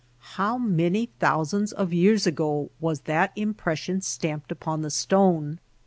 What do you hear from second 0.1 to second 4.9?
How many thousands of years ago was that impression stamped upon the